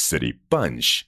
[0.00, 1.04] City Punch.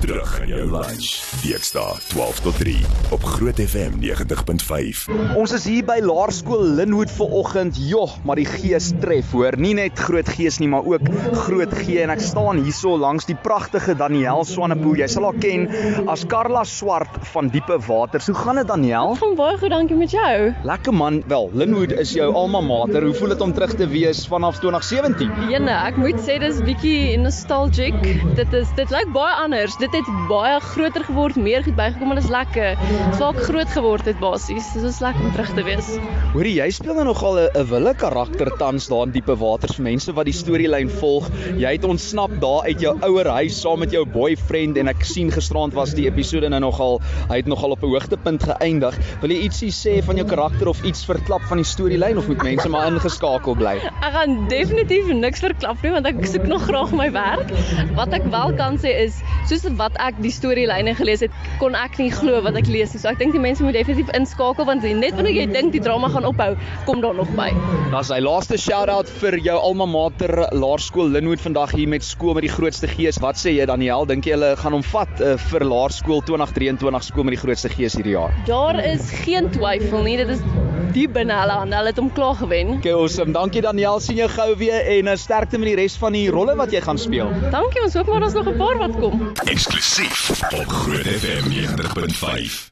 [0.00, 1.08] Terug in jou lunch.
[1.42, 2.72] Dinsdae 12 tot 3
[3.12, 5.02] op Groot FM 90.5.
[5.36, 7.76] Ons is hier by Laerskool Linwood vir oggend.
[7.90, 9.58] Joh, maar die gees tref hoor.
[9.60, 11.04] Nie net groot gees nie, maar ook
[11.42, 15.02] groot G en ek staan hierso langs die pragtige Daniel Swanepoel.
[15.02, 15.68] Jy sal haar ken
[16.08, 18.30] as Karla Swart van Diepe Waters.
[18.32, 19.12] Hoe gaan dit Daniel?
[19.20, 20.32] Gaan baie goed, dankie met jou.
[20.64, 21.20] Lekker man.
[21.28, 23.04] Wel, Linwood is jou alma mater.
[23.04, 25.52] Hoe voel dit om terug te wees vanaf 2017?
[25.52, 28.00] Jene, ek moet sê dis bietjie nostalgic.
[28.40, 29.76] Dit is dit lyk baie anders.
[29.76, 32.76] Dit het baie groter geword, meer goed bygekom en dit is lekker.
[32.80, 34.72] Dit waar ek groot geword het basies.
[34.74, 35.88] Dit is lekker om terug te wees.
[36.34, 39.84] Hoorie, jy speel nou nogal 'n 'n wille karakter tans daar in Diepe Waters vir
[39.84, 41.28] mense wat die storielyn volg.
[41.56, 45.30] Jy het ontsnap daar uit jou ouer huis saam met jou boyfriend en ek sien
[45.30, 48.94] gisterand was die episode nou nogal hy het nogal op 'n hoogtepunt geëindig.
[49.20, 52.42] Wil jy ietsie sê van jou karakter of iets verklap van die storielyn of moet
[52.42, 53.76] mense maar ingeskakel bly?
[54.00, 57.50] Ek gaan definitief niks verklap nie want ek soek nog graag my werk.
[57.94, 61.98] Wat ek wel kan sê is soos wat ek die storielyne gelees het, kon ek
[62.00, 63.00] nie glo wat ek lees nie.
[63.02, 66.10] So ek dink die mense moet definitief inskakel want net wanneer jy dink die drama
[66.12, 66.52] gaan ophou,
[66.88, 67.50] kom daar nog by.
[67.90, 72.46] Dan sy laaste shout-out vir jou alma mater Laerskool Linwood vandag hier met skool met
[72.46, 73.20] die grootste gees.
[73.22, 74.06] Wat sê jy Daniel?
[74.08, 77.96] Dink jy hulle gaan hom vat uh, vir Laerskool 2023 skool met die grootste gees
[77.98, 78.34] hierdie jaar?
[78.50, 80.18] Daar is geen twyfel nie.
[80.20, 80.44] Dit is
[80.94, 81.76] die binne hulle hande.
[81.76, 82.74] Hulle het hom klaar gewen.
[82.78, 83.32] Okay, awesome.
[83.36, 84.00] Dankie Daniel.
[84.00, 86.82] Sien jou gou weer en uh, sterkte met die res van die rolle wat jy
[86.84, 87.30] gaan speel.
[87.50, 87.84] Dankie.
[87.84, 89.30] Ons hoop maar daar's nog 'n paar wat kom.
[89.44, 92.68] Eksklusief op Groot FM 90.5.